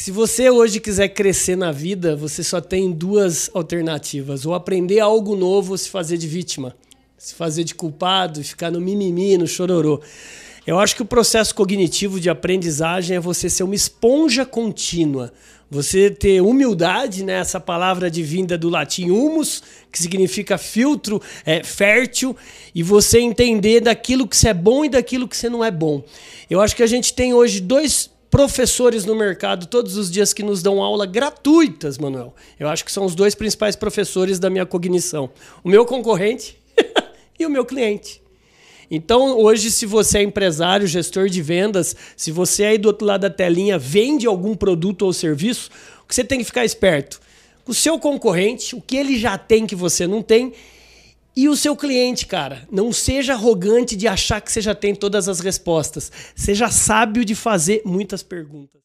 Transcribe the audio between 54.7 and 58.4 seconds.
tem todas as respostas. Seja sábio de fazer muitas